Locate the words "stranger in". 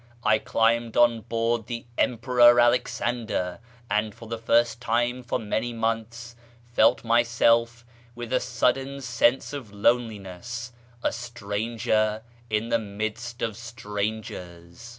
11.11-12.69